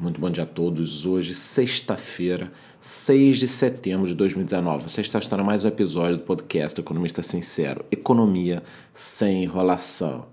Muito 0.00 0.20
bom 0.20 0.30
dia 0.30 0.44
a 0.44 0.46
todos. 0.46 1.04
Hoje, 1.04 1.34
sexta-feira, 1.34 2.52
6 2.80 3.38
de 3.38 3.48
setembro 3.48 4.06
de 4.06 4.14
2019. 4.14 4.88
Você 4.88 5.00
está 5.00 5.18
assistindo 5.18 5.44
mais 5.44 5.64
um 5.64 5.68
episódio 5.68 6.18
do 6.18 6.22
podcast 6.22 6.80
Economista 6.80 7.20
Sincero. 7.20 7.84
Economia 7.90 8.62
sem 8.94 9.42
enrolação. 9.42 10.26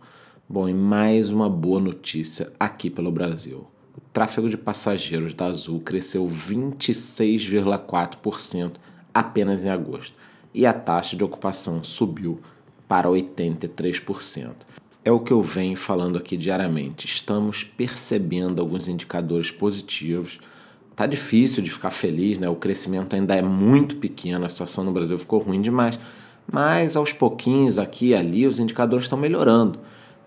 Bom, 0.48 0.70
e 0.70 0.74
mais 0.74 1.32
uma 1.32 1.50
boa 1.50 1.80
notícia 1.80 2.54
aqui 2.60 2.92
pelo 2.92 3.12
Brasil. 3.12 3.66
O 3.98 4.02
tráfego 4.14 4.48
de 4.48 4.56
passageiros 4.56 5.34
da 5.34 5.48
Azul 5.48 5.80
cresceu 5.80 6.28
26,4% 6.28 8.74
apenas 9.12 9.66
em 9.66 9.70
agosto. 9.70 10.14
E 10.54 10.68
a 10.68 10.74
taxa 10.74 11.18
de 11.18 11.24
ocupação 11.24 11.84
subiu 11.84 12.40
para 12.88 13.10
83% 13.10 14.58
é 15.06 15.12
o 15.12 15.20
que 15.20 15.32
eu 15.32 15.44
venho 15.44 15.78
falando 15.78 16.18
aqui 16.18 16.36
diariamente. 16.36 17.06
Estamos 17.06 17.64
percebendo 17.64 18.60
alguns 18.60 18.88
indicadores 18.88 19.52
positivos. 19.52 20.40
Tá 20.96 21.06
difícil 21.06 21.62
de 21.62 21.70
ficar 21.70 21.92
feliz, 21.92 22.40
né? 22.40 22.50
O 22.50 22.56
crescimento 22.56 23.16
ainda 23.16 23.36
é 23.36 23.42
muito 23.42 23.98
pequeno, 23.98 24.44
a 24.44 24.50
situação 24.50 24.84
no 24.84 24.92
Brasil 24.92 25.20
ficou 25.20 25.40
ruim 25.40 25.62
demais. 25.62 26.00
Mas 26.52 26.98
aos 26.98 27.14
pouquinhos, 27.14 27.78
aqui 27.78 28.08
e 28.08 28.16
ali, 28.16 28.48
os 28.48 28.58
indicadores 28.58 29.06
estão 29.06 29.18
melhorando. 29.18 29.78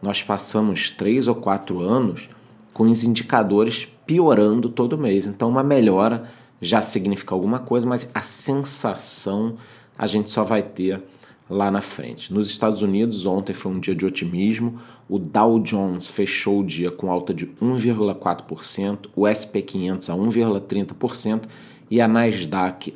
Nós 0.00 0.22
passamos 0.22 0.90
três 0.90 1.26
ou 1.26 1.34
quatro 1.34 1.80
anos 1.80 2.30
com 2.72 2.84
os 2.84 3.02
indicadores 3.02 3.88
piorando 4.06 4.68
todo 4.68 4.96
mês. 4.96 5.26
Então, 5.26 5.48
uma 5.48 5.64
melhora 5.64 6.30
já 6.62 6.82
significa 6.82 7.34
alguma 7.34 7.58
coisa, 7.58 7.84
mas 7.84 8.08
a 8.14 8.20
sensação 8.20 9.56
a 9.98 10.06
gente 10.06 10.30
só 10.30 10.44
vai 10.44 10.62
ter 10.62 11.02
lá 11.48 11.70
na 11.70 11.80
frente. 11.80 12.30
Nos 12.32 12.48
Estados 12.48 12.82
Unidos, 12.82 13.24
ontem 13.26 13.54
foi 13.54 13.70
um 13.72 13.80
dia 13.80 13.94
de 13.94 14.04
otimismo. 14.04 14.80
O 15.08 15.18
Dow 15.18 15.58
Jones 15.60 16.08
fechou 16.08 16.60
o 16.60 16.64
dia 16.64 16.90
com 16.90 17.10
alta 17.10 17.32
de 17.32 17.46
1,4%, 17.46 19.08
o 19.16 19.26
SP 19.26 19.62
500 19.62 20.10
a 20.10 20.14
1,30% 20.14 21.44
e 21.90 21.98
a 22.00 22.08
Nasdaq 22.08 22.94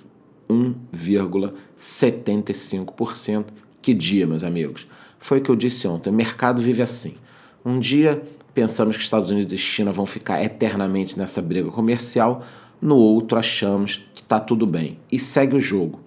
1,75%. 0.49 3.47
Que 3.81 3.95
dia, 3.95 4.27
meus 4.27 4.43
amigos. 4.45 4.87
Foi 5.19 5.39
o 5.39 5.41
que 5.41 5.49
eu 5.51 5.57
disse 5.57 5.89
ontem, 5.89 6.11
o 6.11 6.13
mercado 6.13 6.61
vive 6.61 6.83
assim. 6.83 7.15
Um 7.65 7.79
dia 7.79 8.21
pensamos 8.55 8.97
que 8.97 9.03
Estados 9.03 9.31
Unidos 9.31 9.53
e 9.53 9.59
China 9.59 9.93
vão 9.93 10.07
ficar 10.07 10.43
eternamente 10.43 11.19
nessa 11.19 11.41
briga 11.41 11.71
comercial, 11.71 12.45
no 12.81 12.97
outro 12.97 13.39
achamos 13.39 14.05
que 14.15 14.21
está 14.21 14.41
tudo 14.41 14.67
bem 14.67 14.99
e 15.11 15.19
segue 15.19 15.57
o 15.57 15.61
jogo. 15.61 16.01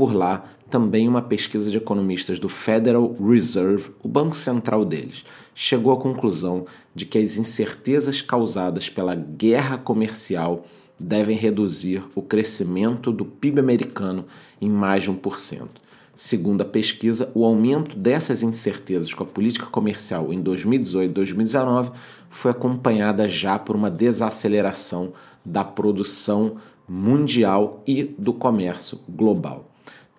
Por 0.00 0.14
lá, 0.14 0.46
também 0.70 1.06
uma 1.06 1.20
pesquisa 1.20 1.70
de 1.70 1.76
economistas 1.76 2.38
do 2.38 2.48
Federal 2.48 3.14
Reserve, 3.20 3.90
o 4.02 4.08
banco 4.08 4.34
central 4.34 4.82
deles, 4.82 5.26
chegou 5.54 5.92
à 5.92 6.00
conclusão 6.00 6.64
de 6.94 7.04
que 7.04 7.18
as 7.18 7.36
incertezas 7.36 8.22
causadas 8.22 8.88
pela 8.88 9.14
guerra 9.14 9.76
comercial 9.76 10.64
devem 10.98 11.36
reduzir 11.36 12.02
o 12.14 12.22
crescimento 12.22 13.12
do 13.12 13.26
PIB 13.26 13.60
americano 13.60 14.24
em 14.58 14.70
mais 14.70 15.02
de 15.02 15.12
1%. 15.12 15.68
Segundo 16.16 16.62
a 16.62 16.64
pesquisa, 16.64 17.30
o 17.34 17.44
aumento 17.44 17.94
dessas 17.94 18.42
incertezas 18.42 19.12
com 19.12 19.24
a 19.24 19.26
política 19.26 19.66
comercial 19.66 20.32
em 20.32 20.40
2018 20.40 21.10
e 21.10 21.12
2019 21.12 21.90
foi 22.30 22.52
acompanhada 22.52 23.28
já 23.28 23.58
por 23.58 23.76
uma 23.76 23.90
desaceleração 23.90 25.12
da 25.44 25.62
produção 25.62 26.56
mundial 26.88 27.82
e 27.86 28.02
do 28.02 28.32
comércio 28.32 28.98
global. 29.06 29.69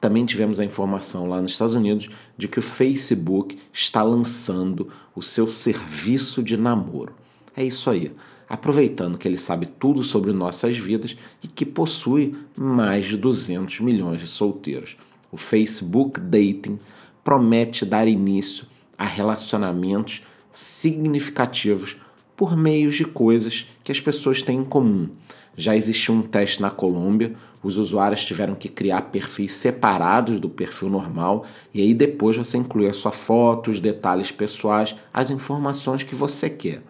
Também 0.01 0.25
tivemos 0.25 0.59
a 0.59 0.65
informação 0.65 1.29
lá 1.29 1.39
nos 1.39 1.51
Estados 1.51 1.75
Unidos 1.75 2.09
de 2.35 2.47
que 2.47 2.57
o 2.57 2.61
Facebook 2.61 3.55
está 3.71 4.01
lançando 4.01 4.89
o 5.15 5.21
seu 5.21 5.47
serviço 5.47 6.41
de 6.41 6.57
namoro. 6.57 7.13
É 7.55 7.63
isso 7.63 7.87
aí. 7.87 8.11
Aproveitando 8.49 9.15
que 9.17 9.27
ele 9.27 9.37
sabe 9.37 9.67
tudo 9.67 10.03
sobre 10.03 10.33
nossas 10.33 10.75
vidas 10.75 11.15
e 11.43 11.47
que 11.47 11.65
possui 11.65 12.35
mais 12.57 13.05
de 13.05 13.15
200 13.15 13.79
milhões 13.81 14.19
de 14.19 14.27
solteiros. 14.27 14.97
O 15.31 15.37
Facebook 15.37 16.19
Dating 16.19 16.79
promete 17.23 17.85
dar 17.85 18.07
início 18.07 18.65
a 18.97 19.05
relacionamentos 19.05 20.23
significativos 20.51 21.95
por 22.41 22.57
meio 22.57 22.89
de 22.89 23.05
coisas 23.05 23.67
que 23.83 23.91
as 23.91 23.99
pessoas 23.99 24.41
têm 24.41 24.57
em 24.61 24.65
comum. 24.65 25.07
Já 25.55 25.75
existiu 25.75 26.15
um 26.15 26.23
teste 26.23 26.59
na 26.59 26.71
Colômbia 26.71 27.35
os 27.61 27.77
usuários 27.77 28.25
tiveram 28.25 28.55
que 28.55 28.67
criar 28.67 29.03
perfis 29.03 29.51
separados 29.51 30.39
do 30.39 30.49
perfil 30.49 30.89
normal 30.89 31.45
e 31.71 31.79
aí 31.79 31.93
depois 31.93 32.35
você 32.35 32.57
inclui 32.57 32.87
a 32.87 32.93
sua 32.93 33.11
foto, 33.11 33.69
os 33.69 33.79
detalhes 33.79 34.31
pessoais, 34.31 34.95
as 35.13 35.29
informações 35.29 36.01
que 36.01 36.15
você 36.15 36.49
quer. 36.49 36.81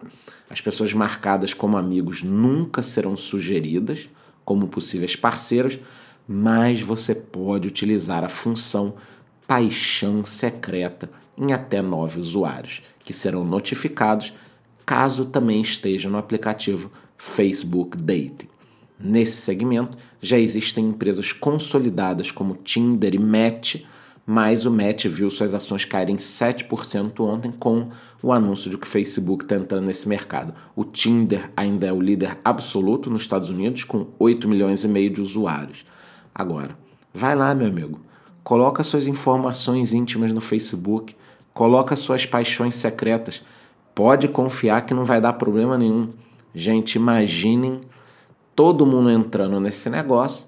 As 0.48 0.58
pessoas 0.58 0.94
marcadas 0.94 1.52
como 1.52 1.76
amigos 1.76 2.22
nunca 2.22 2.82
serão 2.82 3.14
sugeridas 3.14 4.08
como 4.46 4.68
possíveis 4.68 5.14
parceiros, 5.14 5.78
mas 6.26 6.80
você 6.80 7.14
pode 7.14 7.68
utilizar 7.68 8.24
a 8.24 8.28
função 8.30 8.94
paixão 9.46 10.24
secreta 10.24 11.10
em 11.36 11.52
até 11.52 11.82
nove 11.82 12.18
usuários, 12.18 12.80
que 13.04 13.12
serão 13.12 13.44
notificados 13.44 14.32
caso 14.84 15.24
também 15.26 15.60
estejam 15.60 16.10
no 16.10 16.18
aplicativo 16.18 16.90
Facebook 17.16 17.96
Dating. 17.96 18.48
Nesse 18.98 19.36
segmento 19.36 19.98
já 20.20 20.38
existem 20.38 20.86
empresas 20.88 21.32
consolidadas 21.32 22.30
como 22.30 22.54
Tinder 22.54 23.14
e 23.14 23.18
Match, 23.18 23.82
mas 24.24 24.64
o 24.64 24.70
Match 24.70 25.06
viu 25.06 25.28
suas 25.28 25.52
ações 25.52 25.84
caírem 25.84 26.16
7% 26.16 27.20
ontem 27.20 27.50
com 27.50 27.90
o 28.22 28.32
anúncio 28.32 28.70
de 28.70 28.78
que 28.78 28.86
o 28.86 28.90
Facebook 28.90 29.44
está 29.44 29.56
entrando 29.56 29.86
nesse 29.86 30.08
mercado. 30.08 30.54
O 30.76 30.84
Tinder 30.84 31.50
ainda 31.56 31.86
é 31.86 31.92
o 31.92 32.00
líder 32.00 32.38
absoluto 32.44 33.10
nos 33.10 33.22
Estados 33.22 33.50
Unidos, 33.50 33.82
com 33.82 34.06
8 34.18 34.48
milhões 34.48 34.84
e 34.84 34.88
meio 34.88 35.10
de 35.10 35.20
usuários. 35.20 35.84
Agora, 36.32 36.78
vai 37.12 37.34
lá, 37.34 37.52
meu 37.52 37.66
amigo, 37.66 38.00
coloca 38.44 38.84
suas 38.84 39.08
informações 39.08 39.92
íntimas 39.92 40.32
no 40.32 40.40
Facebook, 40.40 41.16
coloca 41.52 41.96
suas 41.96 42.24
paixões 42.24 42.76
secretas. 42.76 43.42
Pode 43.94 44.28
confiar 44.28 44.86
que 44.86 44.94
não 44.94 45.04
vai 45.04 45.20
dar 45.20 45.34
problema 45.34 45.76
nenhum. 45.76 46.08
Gente, 46.54 46.96
imaginem 46.96 47.80
todo 48.54 48.86
mundo 48.86 49.10
entrando 49.10 49.60
nesse 49.60 49.90
negócio. 49.90 50.46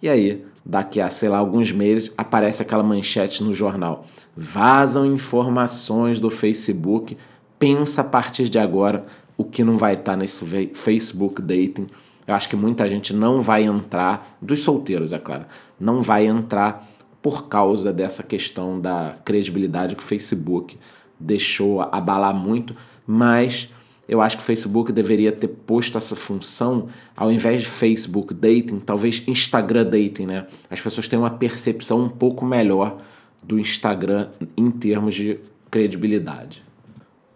E 0.00 0.08
aí, 0.08 0.44
daqui 0.64 1.00
a, 1.00 1.08
sei 1.10 1.28
lá, 1.28 1.38
alguns 1.38 1.70
meses, 1.70 2.12
aparece 2.16 2.62
aquela 2.62 2.82
manchete 2.82 3.42
no 3.42 3.52
jornal. 3.52 4.06
Vazam 4.36 5.06
informações 5.06 6.18
do 6.18 6.30
Facebook. 6.30 7.16
Pensa 7.58 8.00
a 8.00 8.04
partir 8.04 8.48
de 8.48 8.58
agora 8.58 9.04
o 9.36 9.44
que 9.44 9.62
não 9.62 9.76
vai 9.76 9.94
estar 9.94 10.16
nesse 10.16 10.44
Facebook 10.74 11.40
Dating. 11.40 11.86
Eu 12.26 12.34
acho 12.34 12.48
que 12.48 12.56
muita 12.56 12.88
gente 12.88 13.12
não 13.12 13.40
vai 13.40 13.64
entrar, 13.64 14.36
dos 14.40 14.60
solteiros, 14.62 15.12
é 15.12 15.18
claro, 15.18 15.44
não 15.78 16.00
vai 16.00 16.26
entrar 16.26 16.88
por 17.20 17.48
causa 17.48 17.92
dessa 17.92 18.22
questão 18.22 18.80
da 18.80 19.16
credibilidade 19.24 19.94
que 19.94 20.02
o 20.02 20.06
Facebook 20.06 20.78
deixou 21.22 21.80
abalar 21.80 22.34
muito, 22.34 22.76
mas 23.06 23.68
eu 24.08 24.20
acho 24.20 24.36
que 24.36 24.42
o 24.42 24.46
Facebook 24.46 24.92
deveria 24.92 25.32
ter 25.32 25.48
posto 25.48 25.96
essa 25.96 26.16
função 26.16 26.88
ao 27.16 27.30
invés 27.30 27.60
de 27.60 27.66
Facebook 27.66 28.34
Dating, 28.34 28.80
talvez 28.80 29.22
Instagram 29.26 29.84
Dating, 29.84 30.26
né? 30.26 30.46
As 30.68 30.80
pessoas 30.80 31.08
têm 31.08 31.18
uma 31.18 31.30
percepção 31.30 32.02
um 32.02 32.08
pouco 32.08 32.44
melhor 32.44 32.98
do 33.42 33.58
Instagram 33.58 34.28
em 34.56 34.70
termos 34.70 35.14
de 35.14 35.38
credibilidade. 35.70 36.62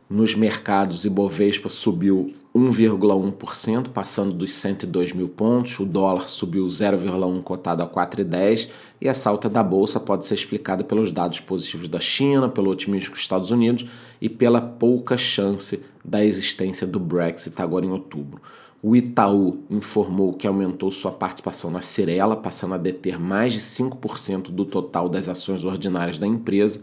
Nos 0.08 0.34
mercados, 0.34 1.04
Ibovespa 1.04 1.68
subiu 1.68 2.34
1,1%, 2.56 3.88
passando 3.90 4.32
dos 4.32 4.52
102 4.52 5.12
mil 5.12 5.28
pontos. 5.28 5.78
O 5.78 5.84
dólar 5.84 6.28
subiu 6.28 6.66
0,1%, 6.66 7.42
cotado 7.42 7.82
a 7.82 7.88
4,10%. 7.88 8.68
E 9.00 9.08
essa 9.08 9.28
alta 9.28 9.48
da 9.48 9.62
bolsa 9.62 10.00
pode 10.00 10.24
ser 10.24 10.34
explicada 10.34 10.82
pelos 10.82 11.10
dados 11.10 11.38
positivos 11.40 11.88
da 11.88 12.00
China, 12.00 12.48
pelo 12.48 12.70
otimismo 12.70 13.10
dos 13.10 13.20
Estados 13.20 13.50
Unidos 13.50 13.86
e 14.20 14.28
pela 14.28 14.60
pouca 14.60 15.18
chance 15.18 15.82
da 16.04 16.24
existência 16.24 16.86
do 16.86 16.98
Brexit 16.98 17.60
agora 17.60 17.84
em 17.84 17.90
outubro. 17.90 18.40
O 18.82 18.94
Itaú 18.94 19.64
informou 19.68 20.32
que 20.32 20.46
aumentou 20.46 20.90
sua 20.90 21.10
participação 21.10 21.70
na 21.70 21.82
Cirela, 21.82 22.36
passando 22.36 22.74
a 22.74 22.78
deter 22.78 23.18
mais 23.18 23.52
de 23.52 23.60
5% 23.60 24.50
do 24.50 24.64
total 24.64 25.08
das 25.08 25.28
ações 25.28 25.64
ordinárias 25.64 26.18
da 26.18 26.26
empresa. 26.26 26.80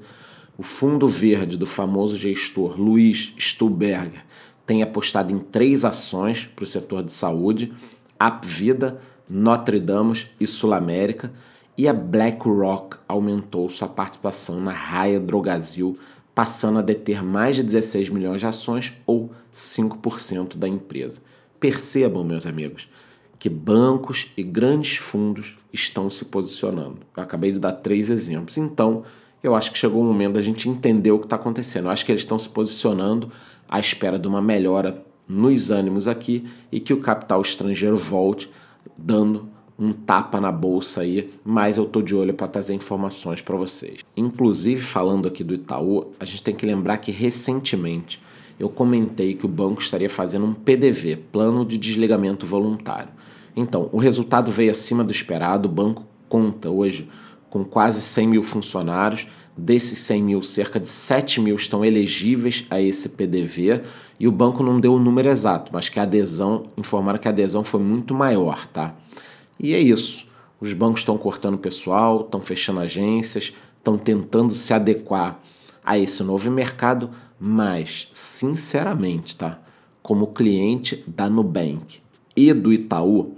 O 0.57 0.62
Fundo 0.62 1.07
Verde 1.07 1.57
do 1.57 1.65
famoso 1.65 2.15
gestor 2.15 2.80
Luiz 2.80 3.33
Stuberger 3.39 4.24
tem 4.65 4.81
apostado 4.81 5.33
em 5.33 5.39
três 5.39 5.83
ações 5.83 6.50
para 6.56 6.63
o 6.63 6.68
setor 6.68 7.04
de 7.04 7.12
saúde: 7.12 7.74
Apvida, 8.19 9.00
Notre 9.30 9.80
Dame 9.80 10.27
e 10.39 10.48
Sul 10.48 10.74
América, 10.74 11.31
e 11.77 11.88
a 11.88 11.94
BlackRock 11.94 12.98
aumentou 13.07 13.69
sua 13.69 13.88
participação 13.88 14.60
na 14.60 14.71
Raia 14.71 15.19
Drogasil, 15.19 15.98
passando 16.36 16.80
a 16.80 16.81
deter 16.81 17.24
mais 17.24 17.56
de 17.56 17.63
16 17.63 18.10
milhões 18.10 18.39
de 18.39 18.48
ações 18.48 18.94
ou 19.06 19.31
5% 19.56 20.57
da 20.57 20.68
empresa. 20.68 21.19
Percebam, 21.60 22.24
meus 22.24 22.45
amigos, 22.45 22.88
que 23.39 23.50
bancos 23.50 24.31
e 24.38 24.44
grandes 24.44 24.98
fundos 24.98 25.56
estão 25.71 26.10
se 26.10 26.25
posicionando. 26.25 27.00
Eu 27.15 27.24
acabei 27.24 27.51
de 27.51 27.60
dar 27.60 27.74
três 27.74 28.10
exemplos. 28.10 28.57
Então, 28.57 29.04
eu 29.42 29.56
acho 29.56 29.71
que 29.71 29.77
chegou 29.77 30.01
o 30.01 30.06
momento 30.06 30.36
da 30.36 30.42
gente 30.42 30.69
entender 30.69 31.12
o 31.12 31.19
que 31.19 31.25
está 31.25 31.36
acontecendo. 31.36 31.86
Eu 31.86 31.92
acho 31.92 32.06
que 32.06 32.12
eles 32.12 32.21
estão 32.21 32.39
se 32.39 32.48
posicionando 32.48 33.31
à 33.68 33.80
espera 33.80 34.19
de 34.19 34.27
uma 34.27 34.42
melhora 34.42 35.04
nos 35.27 35.71
ânimos 35.71 36.07
aqui 36.07 36.48
e 36.71 36.80
que 36.80 36.94
o 36.94 37.00
capital 37.00 37.42
estrangeiro 37.42 37.98
volte 37.98 38.50
dando 38.98 39.48
um 39.77 39.92
tapa 39.92 40.39
na 40.39 40.51
bolsa 40.51 41.01
aí, 41.01 41.31
mas 41.44 41.77
eu 41.77 41.86
tô 41.86 42.01
de 42.01 42.13
olho 42.13 42.33
para 42.33 42.48
trazer 42.48 42.74
informações 42.74 43.42
para 43.42 43.56
vocês. 43.56 44.00
Inclusive, 44.15 44.81
falando 44.81 45.27
aqui 45.27 45.44
do 45.44 45.54
Itaú, 45.54 46.12
a 46.19 46.25
gente 46.25 46.44
tem 46.44 46.56
que 46.56 46.65
lembrar 46.65 46.98
que 46.98 47.12
recentemente 47.12 48.21
eu 48.60 48.69
comentei 48.69 49.33
que 49.33 49.45
o 49.45 49.50
banco 49.50 49.81
estaria 49.81 50.10
fazendo 50.10 50.45
um 50.45 50.54
PDV, 50.54 51.18
Plano 51.31 51.65
de 51.65 51.77
Desligamento 51.77 52.45
Voluntário. 52.45 53.10
Então, 53.56 53.89
o 53.92 53.98
resultado 53.98 54.51
veio 54.51 54.71
acima 54.71 55.04
do 55.04 55.12
esperado, 55.12 55.68
o 55.68 55.71
banco 55.71 56.06
conta 56.30 56.69
hoje 56.69 57.07
com 57.50 57.63
quase 57.63 58.01
100 58.01 58.27
mil 58.27 58.44
funcionários, 58.44 59.27
desses 59.55 60.00
100 60.00 60.23
mil, 60.23 60.41
cerca 60.41 60.79
de 60.79 60.89
7 60.89 61.39
mil 61.39 61.55
estão 61.55 61.85
elegíveis 61.85 62.65
a 62.69 62.81
esse 62.81 63.09
PDV 63.09 63.81
e 64.19 64.27
o 64.27 64.31
banco 64.31 64.63
não 64.63 64.79
deu 64.79 64.94
o 64.94 65.00
número 65.00 65.29
exato, 65.29 65.71
mas 65.73 65.89
que 65.89 66.00
a 66.00 66.03
adesão, 66.03 66.67
informaram 66.77 67.19
que 67.19 67.27
a 67.27 67.31
adesão 67.31 67.63
foi 67.63 67.79
muito 67.79 68.13
maior, 68.13 68.67
tá? 68.67 68.95
E 69.59 69.73
é 69.73 69.79
isso. 69.79 70.25
Os 70.59 70.73
bancos 70.73 71.01
estão 71.01 71.17
cortando 71.17 71.57
pessoal, 71.57 72.21
estão 72.21 72.41
fechando 72.41 72.79
agências, 72.79 73.53
estão 73.77 73.97
tentando 73.97 74.53
se 74.53 74.73
adequar 74.73 75.39
a 75.83 76.00
esse 76.00 76.23
novo 76.23 76.50
mercado, 76.50 77.09
mas, 77.39 78.07
sinceramente, 78.13 79.35
tá? 79.35 79.59
Como 80.01 80.27
cliente 80.27 81.03
da 81.05 81.29
Nubank 81.29 82.00
e 82.35 82.53
do 82.53 82.71
Itaú, 82.71 83.35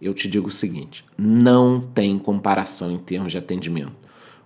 eu 0.00 0.14
te 0.14 0.28
digo 0.28 0.48
o 0.48 0.52
seguinte: 0.52 1.04
não 1.16 1.80
tem 1.80 2.18
comparação 2.18 2.90
em 2.90 2.98
termos 2.98 3.32
de 3.32 3.38
atendimento. 3.38 3.92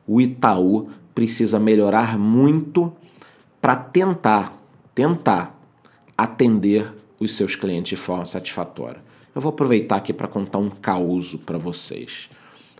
O 0.06 0.20
Itaú 0.20 0.90
precisa 1.16 1.58
melhorar 1.58 2.18
muito 2.18 2.92
para 3.58 3.74
tentar, 3.74 4.54
tentar 4.94 5.58
atender 6.16 6.92
os 7.18 7.34
seus 7.34 7.56
clientes 7.56 7.88
de 7.88 7.96
forma 7.96 8.26
satisfatória. 8.26 9.00
Eu 9.34 9.40
vou 9.40 9.48
aproveitar 9.48 9.96
aqui 9.96 10.12
para 10.12 10.28
contar 10.28 10.58
um 10.58 10.68
causo 10.68 11.38
para 11.38 11.56
vocês. 11.56 12.28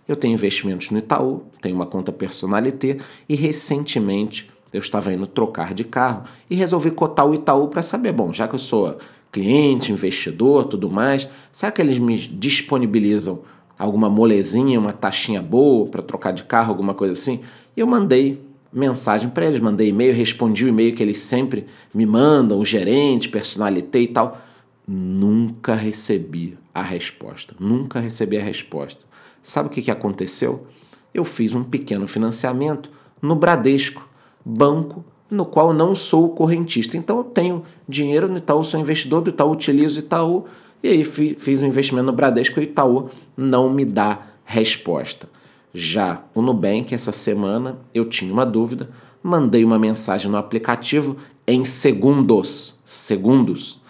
Eu 0.07 0.15
tenho 0.15 0.35
investimentos 0.35 0.91
no 0.91 0.99
Itaú, 0.99 1.45
tenho 1.63 1.75
uma 1.75 1.87
conta 1.87 2.11
Personalité 2.11 2.97
e 3.27 3.35
recentemente 3.35 4.47
eu 4.71 4.81
estava 4.81 5.11
indo 5.11 5.25
trocar 5.25 5.73
de 5.73 5.83
carro 5.83 6.25
e 6.47 6.55
resolvi 6.55 6.91
cotar 6.91 7.25
o 7.25 7.33
Itaú 7.33 7.69
para 7.69 7.81
saber, 7.81 8.11
bom, 8.11 8.31
já 8.31 8.47
que 8.47 8.53
eu 8.53 8.59
sou 8.59 8.99
cliente, 9.31 9.91
investidor, 9.91 10.65
tudo 10.65 10.91
mais, 10.91 11.27
será 11.51 11.71
que 11.71 11.81
eles 11.81 11.97
me 11.97 12.15
disponibilizam 12.15 13.39
alguma 13.77 14.09
molezinha, 14.09 14.79
uma 14.79 14.93
taxinha 14.93 15.41
boa 15.41 15.87
para 15.87 16.01
trocar 16.01 16.31
de 16.31 16.43
carro, 16.43 16.69
alguma 16.69 16.93
coisa 16.93 17.13
assim? 17.13 17.41
E 17.75 17.79
eu 17.79 17.87
mandei 17.87 18.41
mensagem 18.71 19.29
para 19.29 19.45
eles, 19.45 19.59
mandei 19.59 19.89
e-mail, 19.89 20.13
respondi 20.13 20.65
o 20.65 20.67
e-mail 20.67 20.95
que 20.95 21.03
eles 21.03 21.19
sempre 21.19 21.65
me 21.93 22.05
mandam, 22.05 22.59
o 22.59 22.65
gerente, 22.65 23.29
personalité 23.29 23.99
e 23.99 24.07
tal. 24.07 24.41
Nunca 24.87 25.75
recebi 25.75 26.57
a 26.73 26.81
resposta. 26.81 27.55
Nunca 27.59 27.99
recebi 27.99 28.37
a 28.37 28.43
resposta. 28.43 29.05
Sabe 29.43 29.67
o 29.67 29.71
que, 29.71 29.81
que 29.81 29.91
aconteceu? 29.91 30.67
Eu 31.13 31.25
fiz 31.25 31.53
um 31.53 31.63
pequeno 31.63 32.07
financiamento 32.07 32.89
no 33.21 33.35
Bradesco, 33.35 34.07
banco 34.45 35.03
no 35.29 35.45
qual 35.45 35.73
não 35.73 35.93
sou 35.93 36.29
correntista. 36.29 36.97
Então 36.97 37.17
eu 37.17 37.23
tenho 37.23 37.63
dinheiro 37.87 38.27
no 38.27 38.37
Itaú, 38.37 38.63
sou 38.63 38.79
investidor 38.79 39.21
do 39.21 39.29
Itaú, 39.29 39.51
utilizo 39.51 39.99
Itaú, 39.99 40.45
e 40.83 40.89
aí 40.89 41.03
fiz 41.03 41.61
um 41.61 41.67
investimento 41.67 42.05
no 42.05 42.13
Bradesco 42.13 42.59
e 42.59 42.61
o 42.61 42.63
Itaú 42.63 43.09
não 43.35 43.69
me 43.69 43.83
dá 43.83 44.27
resposta. 44.45 45.27
Já 45.73 46.23
o 46.33 46.41
Nubank, 46.41 46.93
essa 46.93 47.11
semana, 47.11 47.77
eu 47.93 48.05
tinha 48.05 48.31
uma 48.31 48.45
dúvida, 48.45 48.89
mandei 49.21 49.63
uma 49.63 49.77
mensagem 49.77 50.29
no 50.29 50.37
aplicativo 50.37 51.17
em 51.45 51.63
segundos. 51.63 52.75
Segundos 52.85 53.81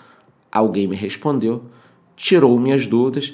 alguém 0.52 0.88
me 0.88 0.96
respondeu, 0.96 1.64
tirou 2.16 2.60
minhas 2.60 2.88
dúvidas 2.88 3.34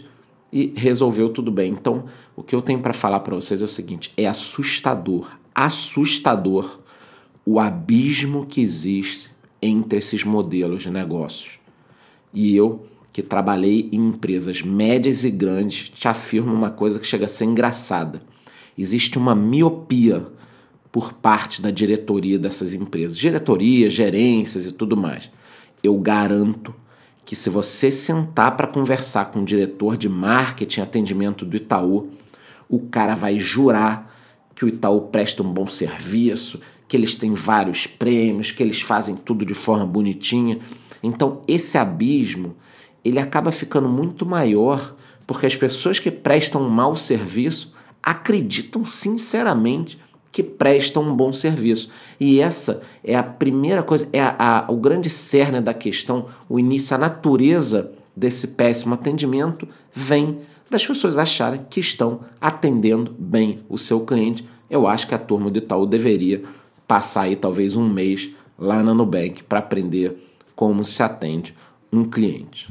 e 0.52 0.74
resolveu 0.76 1.30
tudo 1.30 1.52
bem. 1.52 1.72
Então, 1.72 2.06
o 2.36 2.44
que 2.44 2.56
eu 2.56 2.62
tenho 2.62 2.80
para 2.80 2.94
falar 2.94 3.22
para 3.22 3.36
vocês 3.36 3.62
é 3.62 3.66
o 3.66 3.70
seguinte: 3.70 4.12
é 4.18 4.28
assustador, 4.28 5.32
assustador 5.54 6.80
o 7.46 7.60
abismo 7.60 8.46
que 8.46 8.62
existe 8.62 9.30
entre 9.62 10.00
esses 10.00 10.24
modelos 10.24 10.82
de 10.82 10.90
negócios. 10.90 11.60
E 12.34 12.56
eu, 12.56 12.86
que 13.14 13.22
trabalhei 13.22 13.90
em 13.92 14.08
empresas 14.08 14.64
médias 14.64 15.24
e 15.24 15.30
grandes, 15.30 15.88
te 15.90 16.08
afirmo 16.08 16.52
uma 16.52 16.72
coisa 16.72 16.98
que 17.00 17.06
chega 17.06 17.26
a 17.26 17.30
ser 17.30 17.46
engraçada. 17.46 18.20
Existe 18.76 19.20
uma 19.20 19.36
miopia 19.36 20.26
por 20.92 21.14
parte 21.14 21.62
da 21.62 21.70
diretoria 21.70 22.40
dessas 22.40 22.74
empresas, 22.74 23.16
diretoria, 23.16 23.90
gerências 23.90 24.66
e 24.66 24.72
tudo 24.72 24.98
mais. 24.98 25.30
Eu 25.84 25.96
garanto 26.00 26.74
que 27.24 27.36
se 27.36 27.50
você 27.50 27.92
sentar 27.92 28.58
para 28.58 28.68
conversar 28.68 29.26
com 29.26 29.42
o 29.42 29.46
diretor 29.46 29.96
de 29.96 30.10
marketing 30.10 30.80
e 30.80 30.84
atendimento 30.84 31.46
do 31.46 31.56
Itaú, 31.56 32.10
o 32.68 32.80
cara 32.80 33.14
vai 33.14 33.40
jurar 33.40 34.12
que 34.56 34.66
o 34.66 34.68
Itaú 34.68 35.02
presta 35.02 35.44
um 35.44 35.52
bom 35.52 35.68
serviço, 35.68 36.60
que 36.88 36.98
eles 36.98 37.16
têm 37.16 37.34
vários 37.34 37.88
prêmios, 37.88 38.52
que 38.52 38.62
eles 38.62 38.82
fazem 38.82 39.16
tudo 39.16 39.46
de 39.46 39.54
forma 39.54 39.86
bonitinha. 39.86 40.60
Então, 41.02 41.42
esse 41.48 41.78
abismo, 41.78 42.56
ele 43.04 43.20
acaba 43.20 43.52
ficando 43.52 43.88
muito 43.88 44.26
maior 44.26 44.96
porque 45.26 45.46
as 45.46 45.56
pessoas 45.56 46.00
que 46.00 46.12
prestam 46.12 46.62
um 46.62 46.70
mau 46.70 46.96
serviço 46.96 47.74
acreditam 48.02 48.86
sinceramente 48.86 50.00
que 50.32 50.42
prestam 50.42 51.04
um 51.04 51.16
bom 51.16 51.32
serviço. 51.32 51.90
E 52.20 52.40
essa 52.40 52.82
é 53.04 53.16
a 53.16 53.24
primeira 53.24 53.84
coisa, 53.84 54.10
é 54.12 54.20
a, 54.20 54.36
a, 54.40 54.72
o 54.72 54.78
grande 54.78 55.10
cerne 55.10 55.62
da 55.62 55.74
questão, 55.76 56.26
o 56.50 56.60
início, 56.60 56.96
a 56.96 56.98
natureza 56.98 57.94
desse 58.16 58.48
péssimo 58.48 58.96
atendimento 58.96 59.68
vem 59.94 60.40
das 60.70 60.86
pessoas 60.86 61.20
acharem 61.20 61.62
que 61.70 61.80
estão 61.80 62.22
atendendo 62.42 63.16
bem 63.18 63.60
o 63.70 63.78
seu 63.78 64.00
cliente. 64.02 64.44
Eu 64.70 64.88
acho 64.88 65.08
que 65.08 65.14
a 65.14 65.20
turma 65.20 65.52
do 65.52 65.60
Itaú 65.60 65.86
deveria 65.86 66.44
passar 66.88 67.24
aí 67.24 67.36
talvez 67.36 67.76
um 67.76 67.88
mês 67.88 68.32
lá 68.58 68.82
na 68.82 68.94
Nubank 68.94 69.44
para 69.44 69.60
aprender 69.60 70.18
como 70.56 70.84
se 70.84 71.02
atende 71.04 71.56
um 71.92 72.04
cliente. 72.06 72.68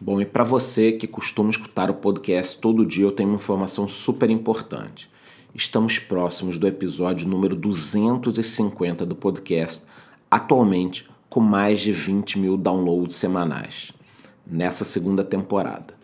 Bom, 0.00 0.20
e 0.20 0.24
para 0.24 0.44
você 0.44 0.92
que 0.92 1.08
costuma 1.08 1.50
escutar 1.50 1.90
o 1.90 1.94
podcast 1.94 2.60
todo 2.60 2.86
dia, 2.86 3.04
eu 3.04 3.10
tenho 3.10 3.30
uma 3.30 3.34
informação 3.34 3.88
super 3.88 4.30
importante. 4.30 5.10
Estamos 5.52 5.98
próximos 5.98 6.56
do 6.56 6.68
episódio 6.68 7.28
número 7.28 7.56
250 7.56 9.04
do 9.04 9.16
podcast, 9.16 9.84
atualmente 10.30 11.04
com 11.28 11.40
mais 11.40 11.80
de 11.80 11.90
20 11.90 12.38
mil 12.38 12.56
downloads 12.56 13.16
semanais, 13.16 13.90
nessa 14.46 14.84
segunda 14.84 15.24
temporada. 15.24 15.94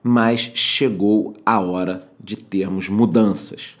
Mas 0.00 0.52
chegou 0.54 1.34
a 1.44 1.58
hora 1.58 2.08
de 2.20 2.36
termos 2.36 2.88
mudanças. 2.88 3.74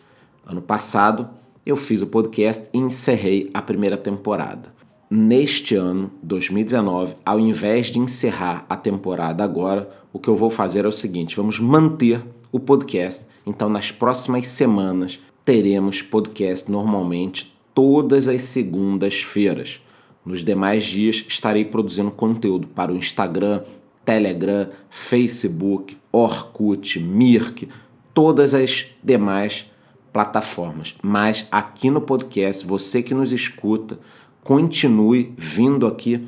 Ano 0.44 0.60
passado, 0.60 1.30
eu 1.64 1.76
fiz 1.76 2.02
o 2.02 2.08
podcast 2.08 2.68
e 2.74 2.78
encerrei 2.78 3.48
a 3.54 3.62
primeira 3.62 3.96
temporada. 3.96 4.79
Neste 5.10 5.74
ano, 5.74 6.10
2019, 6.22 7.16
ao 7.26 7.40
invés 7.40 7.88
de 7.88 7.98
encerrar 7.98 8.64
a 8.68 8.76
temporada 8.76 9.42
agora, 9.42 9.90
o 10.12 10.18
que 10.18 10.28
eu 10.28 10.36
vou 10.36 10.50
fazer 10.50 10.84
é 10.84 10.88
o 10.88 10.92
seguinte: 10.92 11.36
vamos 11.36 11.58
manter 11.58 12.22
o 12.52 12.60
podcast 12.60 13.24
então, 13.46 13.68
nas 13.68 13.90
próximas 13.90 14.46
semanas, 14.46 15.18
teremos 15.44 16.02
podcast 16.02 16.70
normalmente 16.70 17.52
todas 17.74 18.28
as 18.28 18.42
segundas-feiras. 18.42 19.80
Nos 20.24 20.44
demais 20.44 20.84
dias, 20.84 21.24
estarei 21.26 21.64
produzindo 21.64 22.10
conteúdo 22.10 22.66
para 22.68 22.92
o 22.92 22.96
Instagram, 22.96 23.62
Telegram, 24.04 24.68
Facebook, 24.90 25.96
Orkut, 26.12 27.00
Mirk, 27.00 27.68
todas 28.12 28.52
as 28.54 28.86
demais 29.02 29.66
plataformas. 30.12 30.94
Mas 31.02 31.46
aqui 31.50 31.90
no 31.90 32.02
podcast, 32.02 32.66
você 32.66 33.02
que 33.02 33.14
nos 33.14 33.32
escuta, 33.32 33.98
continue 34.42 35.32
vindo 35.36 35.86
aqui 35.86 36.26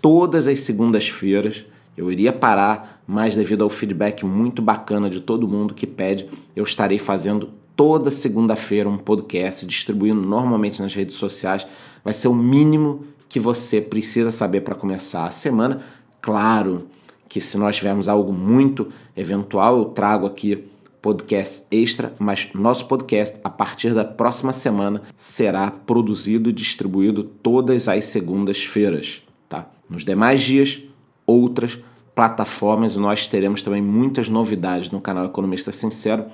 todas 0.00 0.46
as 0.46 0.60
segundas-feiras 0.60 1.64
eu 1.96 2.10
iria 2.10 2.32
parar, 2.32 3.02
mas 3.06 3.36
devido 3.36 3.62
ao 3.62 3.70
feedback 3.70 4.24
muito 4.24 4.60
bacana 4.60 5.08
de 5.08 5.20
todo 5.20 5.48
mundo 5.48 5.74
que 5.74 5.86
pede, 5.86 6.28
eu 6.54 6.64
estarei 6.64 6.98
fazendo 6.98 7.50
toda 7.76 8.10
segunda-feira 8.10 8.88
um 8.88 8.98
podcast, 8.98 9.64
distribuindo 9.64 10.20
normalmente 10.20 10.82
nas 10.82 10.94
redes 10.94 11.14
sociais. 11.14 11.66
Vai 12.04 12.12
ser 12.12 12.28
o 12.28 12.34
mínimo 12.34 13.04
que 13.28 13.38
você 13.38 13.80
precisa 13.80 14.30
saber 14.30 14.62
para 14.62 14.74
começar 14.74 15.26
a 15.26 15.30
semana. 15.30 15.82
Claro 16.20 16.86
que 17.28 17.40
se 17.40 17.56
nós 17.56 17.76
tivermos 17.76 18.08
algo 18.08 18.32
muito 18.32 18.88
eventual, 19.16 19.78
eu 19.78 19.84
trago 19.86 20.26
aqui 20.26 20.64
podcast 21.04 21.66
extra, 21.70 22.14
mas 22.18 22.48
nosso 22.54 22.86
podcast 22.86 23.38
a 23.44 23.50
partir 23.50 23.92
da 23.92 24.06
próxima 24.06 24.54
semana 24.54 25.02
será 25.18 25.70
produzido 25.70 26.48
e 26.48 26.52
distribuído 26.52 27.22
todas 27.22 27.88
as 27.88 28.06
segundas-feiras, 28.06 29.20
tá? 29.46 29.68
Nos 29.86 30.02
demais 30.02 30.40
dias 30.40 30.80
outras 31.26 31.78
plataformas. 32.14 32.96
Nós 32.96 33.26
teremos 33.26 33.60
também 33.60 33.82
muitas 33.82 34.30
novidades 34.30 34.90
no 34.90 34.98
canal 34.98 35.26
Economista 35.26 35.72
Sincero, 35.72 36.24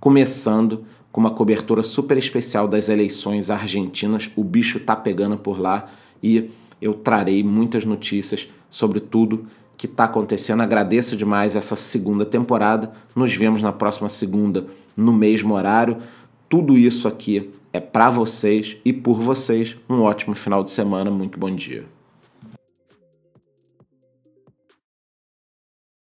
começando 0.00 0.84
com 1.12 1.20
uma 1.20 1.30
cobertura 1.30 1.84
super 1.84 2.18
especial 2.18 2.66
das 2.66 2.88
eleições 2.88 3.48
argentinas. 3.48 4.28
O 4.34 4.42
bicho 4.42 4.80
tá 4.80 4.96
pegando 4.96 5.38
por 5.38 5.60
lá 5.60 5.88
e 6.20 6.50
eu 6.82 6.94
trarei 6.94 7.44
muitas 7.44 7.84
notícias 7.84 8.48
sobre 8.68 8.98
tudo 8.98 9.46
que 9.76 9.86
está 9.86 10.04
acontecendo. 10.04 10.62
Agradeço 10.62 11.16
demais 11.16 11.54
essa 11.54 11.76
segunda 11.76 12.24
temporada. 12.24 12.92
Nos 13.14 13.34
vemos 13.34 13.62
na 13.62 13.72
próxima 13.72 14.08
segunda, 14.08 14.66
no 14.96 15.12
mesmo 15.12 15.54
horário. 15.54 15.98
Tudo 16.48 16.78
isso 16.78 17.06
aqui 17.06 17.50
é 17.72 17.80
para 17.80 18.10
vocês 18.10 18.76
e 18.84 18.92
por 18.92 19.20
vocês. 19.20 19.76
Um 19.88 20.00
ótimo 20.02 20.34
final 20.34 20.62
de 20.62 20.70
semana. 20.70 21.10
Muito 21.10 21.38
bom 21.38 21.54
dia. 21.54 21.95